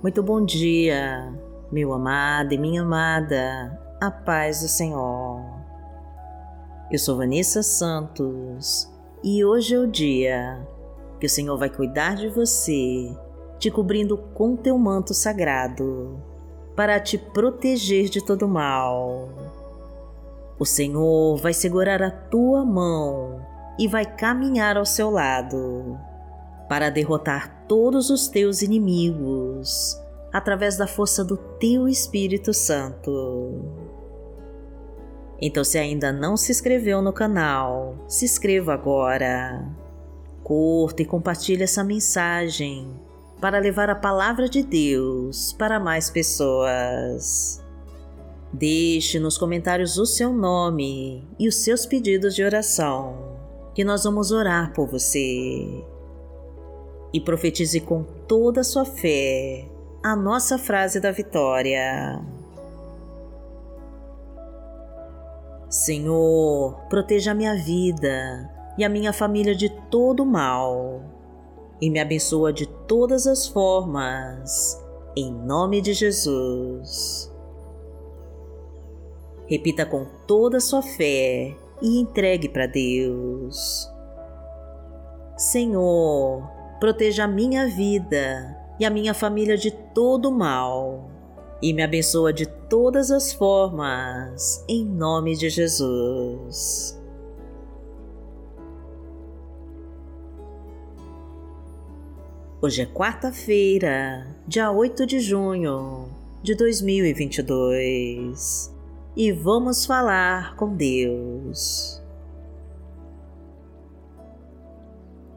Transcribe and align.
Muito 0.00 0.22
bom 0.22 0.44
dia, 0.44 1.34
meu 1.72 1.92
amado 1.92 2.52
e 2.54 2.56
minha 2.56 2.82
amada, 2.82 3.76
a 4.00 4.08
paz 4.08 4.62
do 4.62 4.68
Senhor. 4.68 5.42
Eu 6.88 7.00
sou 7.00 7.16
Vanessa 7.16 7.64
Santos 7.64 8.88
e 9.24 9.44
hoje 9.44 9.74
é 9.74 9.78
o 9.80 9.88
dia 9.88 10.64
que 11.18 11.26
o 11.26 11.28
Senhor 11.28 11.58
vai 11.58 11.68
cuidar 11.68 12.14
de 12.14 12.28
você, 12.28 13.12
te 13.58 13.72
cobrindo 13.72 14.16
com 14.16 14.54
teu 14.54 14.78
manto 14.78 15.12
sagrado, 15.12 16.22
para 16.76 17.00
te 17.00 17.18
proteger 17.18 18.08
de 18.08 18.24
todo 18.24 18.46
mal. 18.46 19.28
O 20.60 20.64
Senhor 20.64 21.36
vai 21.38 21.52
segurar 21.52 22.00
a 22.04 22.10
tua 22.12 22.64
mão 22.64 23.44
e 23.76 23.88
vai 23.88 24.06
caminhar 24.06 24.76
ao 24.76 24.86
seu 24.86 25.10
lado 25.10 25.98
para 26.68 26.90
derrotar 26.90 27.64
todos 27.66 28.10
os 28.10 28.28
teus 28.28 28.62
inimigos 28.62 29.98
através 30.32 30.76
da 30.76 30.86
força 30.86 31.24
do 31.24 31.36
teu 31.36 31.88
Espírito 31.88 32.52
Santo. 32.52 33.64
Então, 35.40 35.64
se 35.64 35.78
ainda 35.78 36.12
não 36.12 36.36
se 36.36 36.52
inscreveu 36.52 37.00
no 37.00 37.12
canal, 37.12 38.04
se 38.08 38.24
inscreva 38.24 38.74
agora. 38.74 39.64
Curta 40.42 41.02
e 41.02 41.06
compartilhe 41.06 41.62
essa 41.62 41.84
mensagem 41.84 42.92
para 43.40 43.58
levar 43.58 43.88
a 43.88 43.94
palavra 43.94 44.48
de 44.48 44.62
Deus 44.62 45.52
para 45.52 45.78
mais 45.78 46.10
pessoas. 46.10 47.62
Deixe 48.52 49.20
nos 49.20 49.38
comentários 49.38 49.96
o 49.96 50.06
seu 50.06 50.32
nome 50.32 51.26
e 51.38 51.46
os 51.46 51.56
seus 51.56 51.86
pedidos 51.86 52.34
de 52.34 52.42
oração, 52.42 53.36
que 53.74 53.84
nós 53.84 54.04
vamos 54.04 54.32
orar 54.32 54.72
por 54.72 54.88
você 54.88 55.84
e 57.12 57.20
profetize 57.20 57.80
com 57.80 58.02
toda 58.02 58.60
a 58.60 58.64
sua 58.64 58.84
fé 58.84 59.68
a 60.02 60.14
nossa 60.14 60.58
frase 60.58 61.00
da 61.00 61.10
vitória. 61.10 62.22
Senhor, 65.68 66.74
proteja 66.88 67.32
a 67.32 67.34
minha 67.34 67.54
vida 67.54 68.50
e 68.78 68.84
a 68.84 68.88
minha 68.88 69.12
família 69.12 69.54
de 69.54 69.68
todo 69.90 70.24
mal 70.24 71.02
e 71.80 71.90
me 71.90 72.00
abençoa 72.00 72.52
de 72.52 72.66
todas 72.66 73.26
as 73.26 73.46
formas, 73.46 74.82
em 75.16 75.32
nome 75.32 75.80
de 75.80 75.92
Jesus. 75.92 77.32
Repita 79.46 79.86
com 79.86 80.06
toda 80.26 80.58
a 80.58 80.60
sua 80.60 80.82
fé 80.82 81.56
e 81.80 82.00
entregue 82.00 82.48
para 82.48 82.66
Deus. 82.66 83.88
Senhor, 85.36 86.57
proteja 86.78 87.24
a 87.24 87.28
minha 87.28 87.66
vida 87.66 88.56
e 88.78 88.84
a 88.84 88.90
minha 88.90 89.12
família 89.12 89.56
de 89.56 89.70
todo 89.70 90.30
mal 90.30 91.10
e 91.60 91.72
me 91.72 91.82
abençoa 91.82 92.32
de 92.32 92.46
todas 92.46 93.10
as 93.10 93.32
formas, 93.32 94.64
em 94.68 94.84
nome 94.84 95.36
de 95.36 95.50
Jesus. 95.50 96.96
Hoje 102.60 102.82
é 102.82 102.86
quarta-feira, 102.86 104.26
dia 104.46 104.70
8 104.70 105.06
de 105.06 105.20
junho 105.20 106.08
de 106.42 106.54
2022 106.54 108.74
e 109.16 109.32
vamos 109.32 109.84
falar 109.84 110.54
com 110.56 110.74
Deus. 110.74 112.00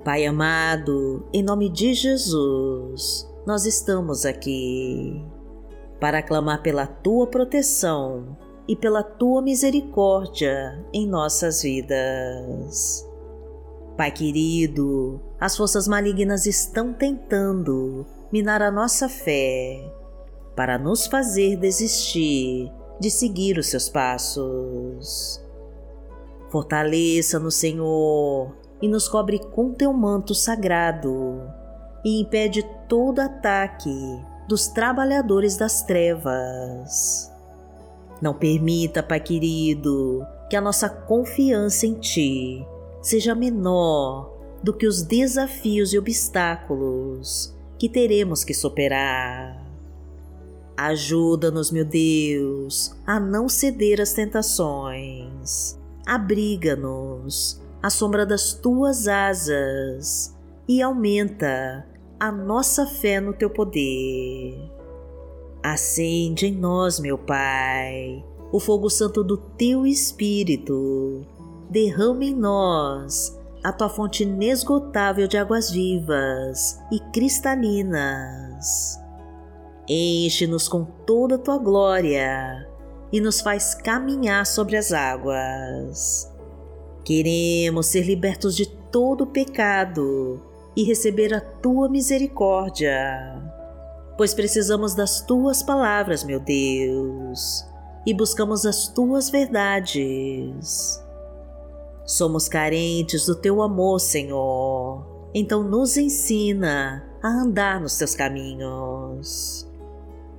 Pai 0.03 0.25
amado, 0.25 1.27
em 1.31 1.43
nome 1.43 1.69
de 1.69 1.93
Jesus, 1.93 3.29
nós 3.45 3.67
estamos 3.67 4.25
aqui 4.25 5.23
para 5.99 6.23
clamar 6.23 6.63
pela 6.63 6.87
tua 6.87 7.27
proteção 7.27 8.35
e 8.67 8.75
pela 8.75 9.03
tua 9.03 9.43
misericórdia 9.43 10.83
em 10.91 11.07
nossas 11.07 11.61
vidas. 11.61 13.07
Pai 13.95 14.09
querido, 14.09 15.21
as 15.39 15.55
forças 15.55 15.87
malignas 15.87 16.47
estão 16.47 16.93
tentando 16.93 18.03
minar 18.33 18.63
a 18.63 18.71
nossa 18.71 19.07
fé 19.07 19.87
para 20.55 20.79
nos 20.79 21.05
fazer 21.05 21.57
desistir 21.57 22.71
de 22.99 23.11
seguir 23.11 23.59
os 23.59 23.67
seus 23.67 23.87
passos. 23.87 25.39
Fortaleça 26.49 27.37
no 27.37 27.51
Senhor 27.51 28.60
e 28.81 28.87
nos 28.87 29.07
cobre 29.07 29.39
com 29.39 29.71
teu 29.71 29.93
manto 29.93 30.33
sagrado 30.33 31.41
e 32.03 32.19
impede 32.19 32.63
todo 32.87 33.19
ataque 33.19 34.19
dos 34.47 34.67
trabalhadores 34.67 35.55
das 35.55 35.83
trevas. 35.83 37.31
Não 38.21 38.33
permita, 38.33 39.01
Pai 39.01 39.19
querido, 39.19 40.25
que 40.49 40.55
a 40.55 40.61
nossa 40.61 40.89
confiança 40.89 41.85
em 41.85 41.93
Ti 41.95 42.65
seja 43.01 43.33
menor 43.33 44.37
do 44.61 44.73
que 44.73 44.85
os 44.85 45.01
desafios 45.01 45.93
e 45.93 45.97
obstáculos 45.97 47.55
que 47.79 47.89
teremos 47.89 48.43
que 48.43 48.53
superar. 48.53 49.59
Ajuda-nos, 50.77 51.71
meu 51.71 51.85
Deus, 51.85 52.95
a 53.05 53.19
não 53.19 53.47
ceder 53.49 53.99
às 53.99 54.13
tentações. 54.13 55.79
Abriga-nos 56.05 57.61
a 57.81 57.89
sombra 57.89 58.25
das 58.25 58.53
tuas 58.53 59.07
asas 59.07 60.37
e 60.67 60.81
aumenta 60.81 61.85
a 62.19 62.31
nossa 62.31 62.85
fé 62.85 63.19
no 63.19 63.33
teu 63.33 63.49
poder. 63.49 64.71
Acende 65.63 66.47
em 66.47 66.55
nós, 66.55 66.99
meu 66.99 67.17
Pai, 67.17 68.23
o 68.51 68.59
fogo 68.59 68.89
santo 68.89 69.23
do 69.23 69.37
teu 69.37 69.85
Espírito. 69.85 71.25
Derrama 71.69 72.23
em 72.23 72.35
nós 72.35 73.39
a 73.63 73.71
tua 73.71 73.89
fonte 73.89 74.23
inesgotável 74.23 75.27
de 75.27 75.37
águas 75.37 75.71
vivas 75.71 76.79
e 76.91 76.99
cristalinas. 77.11 78.99
Enche-nos 79.87 80.67
com 80.67 80.85
toda 80.85 81.35
a 81.35 81.39
tua 81.39 81.57
glória 81.57 82.67
e 83.11 83.19
nos 83.19 83.41
faz 83.41 83.73
caminhar 83.73 84.45
sobre 84.45 84.77
as 84.77 84.91
águas 84.91 86.30
Queremos 87.03 87.87
ser 87.87 88.05
libertos 88.05 88.55
de 88.55 88.67
todo 88.67 89.25
pecado 89.25 90.41
e 90.75 90.83
receber 90.83 91.33
a 91.33 91.41
tua 91.41 91.89
misericórdia, 91.89 93.41
pois 94.17 94.33
precisamos 94.33 94.93
das 94.93 95.21
tuas 95.21 95.63
palavras, 95.63 96.23
meu 96.23 96.39
Deus, 96.39 97.65
e 98.05 98.13
buscamos 98.13 98.65
as 98.65 98.87
tuas 98.87 99.29
verdades. 99.29 101.01
Somos 102.05 102.47
carentes 102.47 103.25
do 103.25 103.35
teu 103.35 103.61
amor, 103.61 103.99
Senhor, 103.99 105.29
então 105.33 105.63
nos 105.63 105.97
ensina 105.97 107.03
a 107.21 107.27
andar 107.27 107.79
nos 107.79 107.97
teus 107.97 108.15
caminhos. 108.15 109.67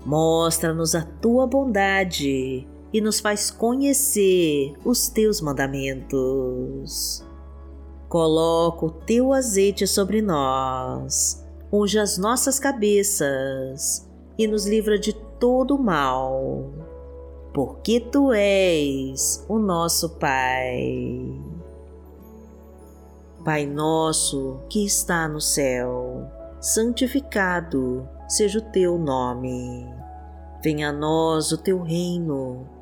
Mostra-nos 0.04 0.94
a 0.94 1.02
tua 1.02 1.46
bondade 1.46 2.66
e 2.92 3.00
nos 3.00 3.20
faz 3.20 3.50
conhecer 3.50 4.74
os 4.84 5.08
teus 5.08 5.40
mandamentos. 5.40 7.24
Coloca 8.08 8.86
o 8.86 8.90
teu 8.90 9.32
azeite 9.32 9.86
sobre 9.86 10.20
nós, 10.20 11.42
unge 11.72 11.98
as 11.98 12.18
nossas 12.18 12.58
cabeças 12.58 14.06
e 14.38 14.46
nos 14.46 14.66
livra 14.66 14.98
de 14.98 15.14
todo 15.40 15.78
mal, 15.78 16.70
porque 17.54 17.98
tu 17.98 18.32
és 18.32 19.42
o 19.48 19.58
nosso 19.58 20.10
Pai. 20.18 21.40
Pai 23.42 23.66
nosso 23.66 24.60
que 24.68 24.84
está 24.84 25.26
no 25.26 25.40
céu, 25.40 26.30
santificado 26.60 28.06
seja 28.28 28.58
o 28.58 28.70
teu 28.70 28.98
nome. 28.98 29.88
Venha 30.62 30.90
a 30.90 30.92
nós 30.92 31.50
o 31.50 31.56
teu 31.56 31.82
reino 31.82 32.81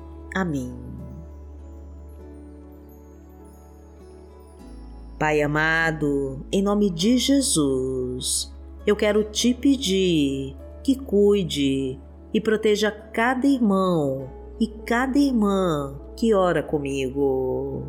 Amém. 0.33 0.71
Pai 5.19 5.41
amado, 5.41 6.43
em 6.51 6.63
nome 6.63 6.89
de 6.89 7.17
Jesus, 7.17 8.51
eu 8.87 8.95
quero 8.95 9.23
te 9.23 9.53
pedir 9.53 10.55
que 10.83 10.95
cuide 10.95 11.99
e 12.33 12.41
proteja 12.41 12.89
cada 12.89 13.45
irmão 13.45 14.27
e 14.59 14.65
cada 14.67 15.19
irmã 15.19 15.95
que 16.15 16.33
ora 16.33 16.63
comigo. 16.63 17.83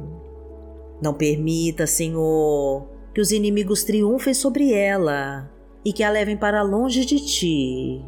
Não 1.00 1.14
permita, 1.14 1.86
Senhor, 1.86 2.86
que 3.14 3.20
os 3.20 3.32
inimigos 3.32 3.82
triunfem 3.82 4.34
sobre 4.34 4.72
ela 4.72 5.50
e 5.84 5.92
que 5.92 6.02
a 6.02 6.10
levem 6.10 6.36
para 6.36 6.62
longe 6.62 7.04
de 7.04 7.18
ti. 7.18 8.02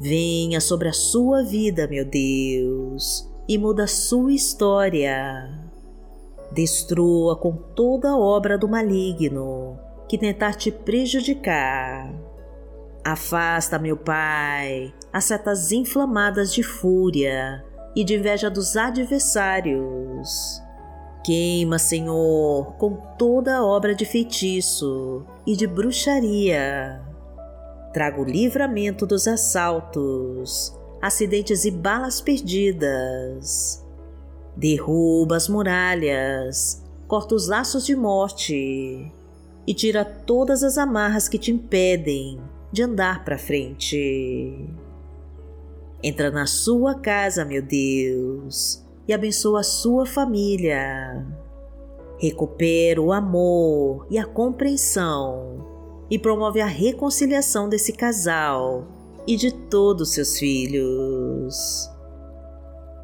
Venha 0.00 0.62
sobre 0.62 0.88
a 0.88 0.94
sua 0.94 1.42
vida, 1.42 1.86
meu 1.86 2.06
Deus, 2.06 3.30
e 3.46 3.58
muda 3.58 3.84
a 3.84 3.86
sua 3.86 4.32
história. 4.32 5.60
Destrua 6.50 7.36
com 7.36 7.52
toda 7.52 8.16
obra 8.16 8.56
do 8.56 8.66
maligno 8.66 9.78
que 10.08 10.16
tentar 10.16 10.54
te 10.54 10.72
prejudicar. 10.72 12.10
Afasta, 13.04 13.78
meu 13.78 13.94
Pai, 13.94 14.90
as 15.12 15.24
setas 15.24 15.70
inflamadas 15.70 16.54
de 16.54 16.62
fúria 16.62 17.62
e 17.94 18.02
de 18.02 18.16
inveja 18.16 18.48
dos 18.48 18.78
adversários. 18.78 20.62
Queima, 21.22 21.78
Senhor, 21.78 22.72
com 22.78 22.96
toda 23.18 23.62
obra 23.62 23.94
de 23.94 24.06
feitiço 24.06 25.26
e 25.46 25.54
de 25.54 25.66
bruxaria. 25.66 27.09
Traga 27.92 28.20
o 28.20 28.24
livramento 28.24 29.04
dos 29.04 29.26
assaltos, 29.26 30.78
acidentes 31.02 31.64
e 31.64 31.72
balas 31.72 32.20
perdidas. 32.20 33.84
Derruba 34.56 35.36
as 35.36 35.48
muralhas, 35.48 36.84
corta 37.08 37.34
os 37.34 37.48
laços 37.48 37.84
de 37.84 37.96
morte 37.96 39.10
e 39.66 39.74
tira 39.74 40.04
todas 40.04 40.62
as 40.62 40.78
amarras 40.78 41.28
que 41.28 41.38
te 41.38 41.50
impedem 41.50 42.40
de 42.70 42.82
andar 42.82 43.24
para 43.24 43.36
frente. 43.36 44.68
Entra 46.00 46.30
na 46.30 46.46
sua 46.46 46.94
casa, 46.94 47.44
meu 47.44 47.60
Deus, 47.60 48.86
e 49.08 49.12
abençoa 49.12 49.60
a 49.60 49.64
sua 49.64 50.06
família. 50.06 51.26
Recupera 52.18 53.02
o 53.02 53.12
amor 53.12 54.06
e 54.08 54.16
a 54.16 54.24
compreensão 54.24 55.69
e 56.10 56.18
promove 56.18 56.60
a 56.60 56.66
reconciliação 56.66 57.68
desse 57.68 57.92
casal 57.92 58.86
e 59.26 59.36
de 59.36 59.52
todos 59.52 60.12
seus 60.12 60.38
filhos. 60.38 61.88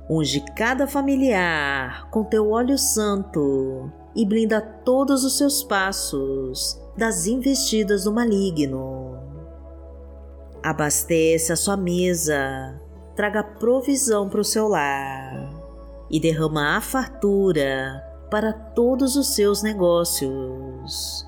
Unge 0.08 0.44
cada 0.56 0.86
familiar 0.86 2.08
com 2.10 2.24
teu 2.24 2.50
óleo 2.50 2.78
santo 2.78 3.90
e 4.14 4.24
blinda 4.24 4.60
todos 4.60 5.24
os 5.24 5.36
seus 5.36 5.62
passos 5.62 6.80
das 6.96 7.26
investidas 7.26 8.04
do 8.04 8.12
maligno. 8.12 9.18
Abastece 10.62 11.52
a 11.52 11.56
sua 11.56 11.76
mesa, 11.76 12.80
traga 13.14 13.42
provisão 13.42 14.28
para 14.28 14.40
o 14.40 14.44
seu 14.44 14.68
lar 14.68 15.50
e 16.10 16.20
derrama 16.20 16.76
a 16.76 16.80
fartura 16.80 18.02
para 18.30 18.52
todos 18.52 19.16
os 19.16 19.34
seus 19.34 19.62
negócios. 19.62 21.25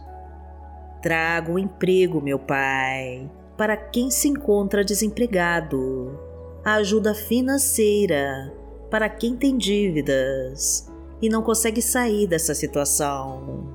Traga 1.01 1.53
o 1.53 1.59
emprego, 1.59 2.21
meu 2.21 2.39
Pai, 2.39 3.31
para 3.57 3.77
quem 3.77 4.11
se 4.11 4.29
encontra 4.29 4.85
desempregado, 4.85 6.19
a 6.65 6.75
ajuda 6.75 7.15
financeira 7.15 8.53
para 8.91 9.09
quem 9.09 9.37
tem 9.37 9.57
dívidas 9.57 10.91
e 11.21 11.29
não 11.29 11.43
consegue 11.43 11.81
sair 11.81 12.27
dessa 12.27 12.55
situação. 12.55 13.69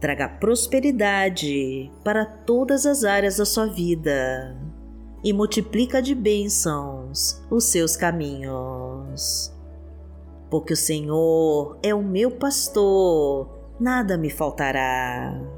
Traga 0.00 0.28
prosperidade 0.28 1.90
para 2.04 2.24
todas 2.24 2.86
as 2.86 3.02
áreas 3.02 3.38
da 3.38 3.44
sua 3.44 3.66
vida 3.66 4.56
e 5.24 5.32
multiplica 5.32 6.00
de 6.00 6.14
bênçãos 6.14 7.42
os 7.50 7.64
seus 7.64 7.96
caminhos. 7.96 9.52
Porque 10.48 10.72
o 10.72 10.76
Senhor 10.76 11.78
é 11.82 11.92
o 11.94 12.02
meu 12.02 12.30
pastor, 12.30 13.48
nada 13.80 14.16
me 14.16 14.30
faltará. 14.30 15.57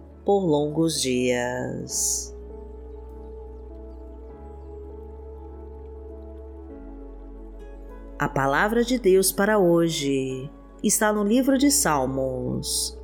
por 0.25 0.43
longos 0.45 1.01
dias. 1.01 2.35
A 8.19 8.29
palavra 8.29 8.83
de 8.83 8.99
Deus 8.99 9.31
para 9.31 9.57
hoje 9.57 10.47
está 10.83 11.11
no 11.11 11.23
livro 11.23 11.57
de 11.57 11.71
Salmos, 11.71 12.95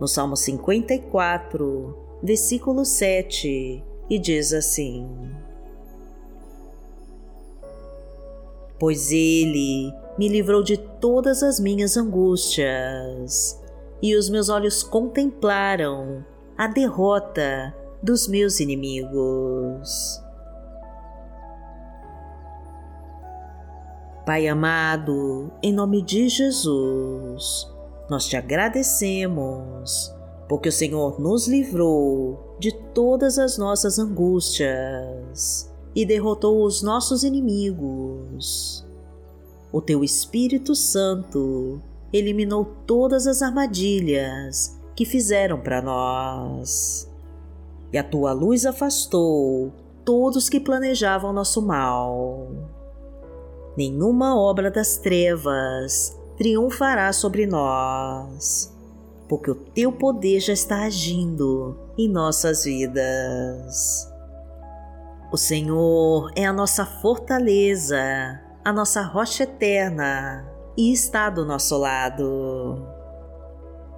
no 0.00 0.08
Salmo 0.08 0.36
54, 0.36 1.96
versículo 2.20 2.84
7, 2.84 3.84
e 4.10 4.18
diz 4.18 4.52
assim: 4.52 5.08
Pois 8.78 9.12
Ele 9.12 9.92
me 10.18 10.28
livrou 10.28 10.60
de 10.62 10.76
todas 10.76 11.44
as 11.44 11.60
minhas 11.60 11.96
angústias, 11.96 13.62
e 14.02 14.16
os 14.16 14.28
meus 14.28 14.48
olhos 14.48 14.82
contemplaram 14.82 16.24
a 16.56 16.68
derrota 16.68 17.74
dos 18.02 18.28
meus 18.28 18.60
inimigos. 18.60 20.22
Pai 24.24 24.46
amado, 24.48 25.52
em 25.62 25.72
nome 25.72 26.00
de 26.00 26.28
Jesus, 26.28 27.70
nós 28.08 28.26
te 28.26 28.36
agradecemos 28.36 30.14
porque 30.48 30.68
o 30.68 30.72
Senhor 30.72 31.20
nos 31.20 31.48
livrou 31.48 32.56
de 32.58 32.72
todas 32.94 33.38
as 33.38 33.58
nossas 33.58 33.98
angústias 33.98 35.70
e 35.94 36.06
derrotou 36.06 36.64
os 36.64 36.82
nossos 36.82 37.24
inimigos. 37.24 38.86
O 39.72 39.80
teu 39.80 40.04
Espírito 40.04 40.74
Santo 40.74 41.80
eliminou 42.12 42.64
todas 42.86 43.26
as 43.26 43.42
armadilhas 43.42 44.73
que 44.94 45.04
fizeram 45.04 45.60
para 45.60 45.82
nós. 45.82 47.10
E 47.92 47.98
a 47.98 48.04
tua 48.04 48.32
luz 48.32 48.66
afastou 48.66 49.72
todos 50.04 50.48
que 50.48 50.60
planejavam 50.60 51.32
nosso 51.32 51.62
mal 51.62 52.48
nenhuma 53.76 54.38
obra 54.38 54.70
das 54.70 54.96
trevas 54.96 56.16
triunfará 56.36 57.12
sobre 57.12 57.46
nós, 57.46 58.72
porque 59.28 59.50
o 59.50 59.54
teu 59.54 59.92
poder 59.92 60.40
já 60.40 60.52
está 60.52 60.84
agindo 60.84 61.76
em 61.96 62.08
nossas 62.08 62.64
vidas. 62.64 64.08
O 65.32 65.36
Senhor 65.36 66.30
é 66.36 66.44
a 66.44 66.52
nossa 66.52 66.84
fortaleza, 66.86 68.40
a 68.64 68.72
nossa 68.72 69.02
rocha 69.02 69.44
eterna 69.44 70.48
e 70.76 70.92
está 70.92 71.28
do 71.30 71.44
nosso 71.44 71.76
lado. 71.76 72.93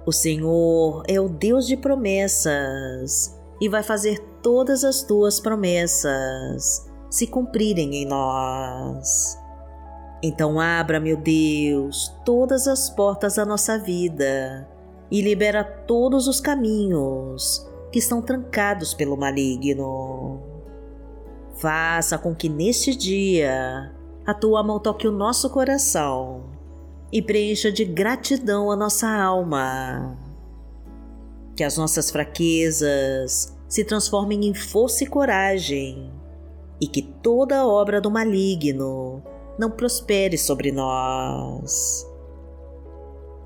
O 0.07 0.11
Senhor 0.13 1.03
é 1.05 1.19
o 1.19 1.27
Deus 1.27 1.67
de 1.67 1.75
promessas 1.75 3.37
e 3.59 3.67
vai 3.67 3.83
fazer 3.83 4.19
todas 4.41 4.85
as 4.85 5.03
tuas 5.03 5.37
promessas 5.37 6.89
se 7.09 7.27
cumprirem 7.27 7.93
em 7.93 8.05
nós. 8.05 9.37
Então 10.23 10.61
abra, 10.61 10.97
meu 10.97 11.17
Deus, 11.17 12.15
todas 12.23 12.69
as 12.69 12.89
portas 12.89 13.35
da 13.35 13.45
nossa 13.45 13.77
vida 13.77 14.65
e 15.11 15.21
libera 15.21 15.61
todos 15.61 16.25
os 16.29 16.39
caminhos 16.39 17.69
que 17.91 17.99
estão 17.99 18.21
trancados 18.21 18.93
pelo 18.93 19.17
maligno. 19.17 20.41
Faça 21.55 22.17
com 22.17 22.33
que 22.33 22.47
neste 22.47 22.95
dia 22.95 23.93
a 24.25 24.33
tua 24.33 24.63
mão 24.63 24.79
toque 24.79 25.05
o 25.05 25.11
nosso 25.11 25.49
coração 25.49 26.56
e 27.11 27.21
preencha 27.21 27.71
de 27.71 27.85
gratidão 27.85 28.71
a 28.71 28.75
nossa 28.75 29.09
alma. 29.09 30.17
Que 31.55 31.63
as 31.63 31.77
nossas 31.77 32.11
fraquezas 32.11 33.55
se 33.67 33.83
transformem 33.83 34.45
em 34.45 34.53
força 34.53 35.03
e 35.03 35.07
coragem 35.07 36.11
e 36.79 36.87
que 36.87 37.01
toda 37.01 37.65
obra 37.65 37.99
do 37.99 38.11
maligno 38.11 39.23
não 39.57 39.71
prospere 39.71 40.37
sobre 40.37 40.71
nós. 40.71 42.07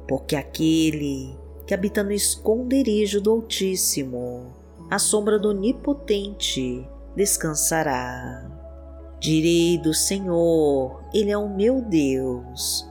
Porque 0.08 0.36
aquele 0.36 1.38
que 1.66 1.74
habita 1.74 2.04
no 2.04 2.12
esconderijo 2.12 3.22
do 3.22 3.32
Altíssimo, 3.32 4.54
à 4.90 5.00
sombra 5.00 5.40
do 5.40 5.50
Onipotente, 5.50 6.86
descansará. 7.16 8.50
Direi 9.20 9.78
do 9.78 9.94
Senhor, 9.94 11.02
Ele 11.14 11.32
é 11.32 11.38
o 11.38 11.48
meu 11.48 11.82
Deus, 11.82 12.91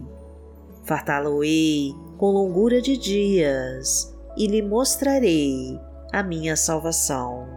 Fartá-lo-ei 0.83 1.95
com 2.17 2.31
longura 2.31 2.81
de 2.81 2.97
dias 2.97 4.15
e 4.37 4.47
lhe 4.47 4.61
mostrarei 4.61 5.79
a 6.11 6.23
minha 6.23 6.55
salvação. 6.55 7.47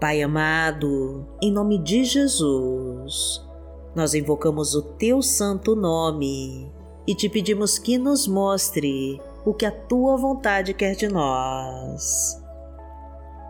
Pai 0.00 0.22
amado, 0.22 1.26
em 1.42 1.52
nome 1.52 1.76
de 1.76 2.04
Jesus, 2.04 3.46
nós 3.94 4.14
invocamos 4.14 4.74
o 4.74 4.82
teu 4.82 5.20
santo 5.20 5.76
nome 5.76 6.72
e 7.06 7.14
te 7.14 7.28
pedimos 7.28 7.78
que 7.78 7.98
nos 7.98 8.26
mostre 8.26 9.20
o 9.44 9.52
que 9.52 9.66
a 9.66 9.70
tua 9.70 10.16
vontade 10.16 10.72
quer 10.72 10.94
de 10.94 11.08
nós. 11.08 12.40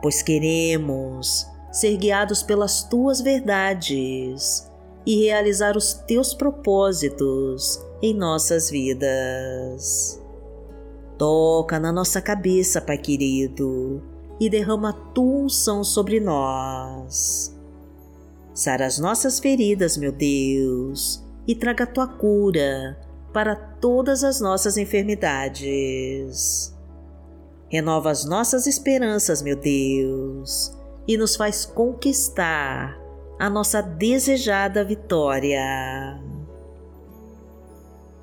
Pois 0.02 0.22
queremos 0.22 1.46
ser 1.70 1.96
guiados 1.96 2.42
pelas 2.42 2.82
tuas 2.82 3.20
verdades 3.20 4.69
e 5.06 5.24
realizar 5.24 5.76
os 5.76 5.94
teus 5.94 6.34
propósitos 6.34 7.84
em 8.02 8.14
nossas 8.14 8.70
vidas. 8.70 10.20
Toca 11.18 11.78
na 11.78 11.92
nossa 11.92 12.20
cabeça, 12.20 12.80
Pai 12.80 12.98
querido 12.98 14.02
e 14.40 14.48
derrama 14.48 14.88
a 14.90 14.92
tua 14.92 15.42
unção 15.44 15.84
sobre 15.84 16.18
nós. 16.18 17.54
Sara 18.54 18.86
as 18.86 18.98
nossas 18.98 19.38
feridas, 19.38 19.98
meu 19.98 20.10
Deus, 20.10 21.22
e 21.46 21.54
traga 21.54 21.84
a 21.84 21.86
tua 21.86 22.06
cura 22.06 22.98
para 23.32 23.54
todas 23.54 24.24
as 24.24 24.40
nossas 24.40 24.76
enfermidades. 24.78 26.74
Renova 27.68 28.10
as 28.10 28.24
nossas 28.24 28.66
esperanças, 28.66 29.42
meu 29.42 29.56
Deus, 29.56 30.76
e 31.06 31.16
nos 31.16 31.36
faz 31.36 31.64
conquistar 31.64 32.99
a 33.40 33.48
nossa 33.48 33.80
desejada 33.80 34.84
vitória. 34.84 35.62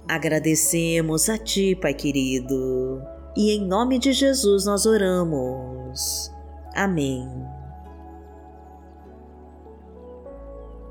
Agradecemos 0.08 1.28
a 1.28 1.40
Ti, 1.40 1.76
Pai 1.76 1.96
querido, 1.96 3.02
e 3.36 3.50
em 3.50 3.66
nome 3.66 3.98
de 3.98 4.14
Jesus 4.14 4.66
nós 4.66 4.86
oramos 4.86 6.32
Amém. 6.76 7.28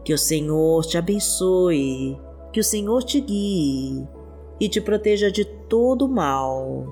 Que 0.05 0.13
o 0.13 0.19
Senhor 0.19 0.85
te 0.85 0.99
abençoe, 0.99 2.21
que 2.53 2.59
o 2.59 2.65
Senhor 2.65 3.05
te 3.05 3.21
guie 3.21 4.09
e 4.59 4.69
te 4.69 4.81
proteja 4.81 5.31
de 5.31 5.45
todo 5.45 6.09
mal. 6.09 6.85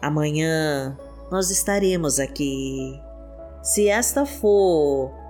Amanhã 0.00 0.96
nós 1.28 1.50
estaremos 1.50 2.20
aqui, 2.20 2.96
se 3.64 3.88
esta 3.88 4.24
for 4.24 5.19